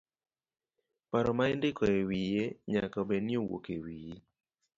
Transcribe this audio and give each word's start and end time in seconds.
Paro 1.09 1.31
ma 1.37 1.45
indiko 1.53 1.83
ewiye 1.99 2.43
nyaka 2.71 2.95
obed 3.03 3.21
ni 3.25 3.35
owuok 3.41 3.65
ewiyi. 3.77 4.15